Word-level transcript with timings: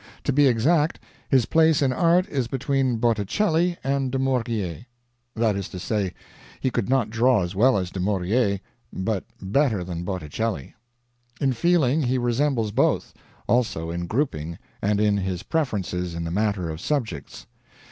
To 0.23 0.33
be 0.33 0.47
exact, 0.47 0.97
his 1.29 1.45
place 1.45 1.79
in 1.79 1.93
art 1.93 2.27
is 2.27 2.47
between 2.47 2.97
Botticelli 2.97 3.77
and 3.83 4.11
De 4.11 4.17
Maurier. 4.17 4.87
That 5.35 5.55
is 5.55 5.69
to 5.69 5.77
say, 5.77 6.15
he 6.59 6.71
could 6.71 6.89
not 6.89 7.11
draw 7.11 7.43
as 7.43 7.53
well 7.53 7.77
as 7.77 7.91
De 7.91 7.99
Maurier 7.99 8.61
but 8.91 9.25
better 9.39 9.83
than 9.83 10.03
Boticelli. 10.03 10.73
In 11.39 11.53
feeling, 11.53 12.01
he 12.01 12.17
resembles 12.17 12.71
both; 12.71 13.13
also 13.45 13.91
in 13.91 14.07
grouping 14.07 14.57
and 14.81 14.99
in 14.99 15.17
his 15.17 15.43
preferences 15.43 16.15
in 16.15 16.23
the 16.23 16.31
matter 16.31 16.71
of 16.71 16.81
subjects. 16.81 17.45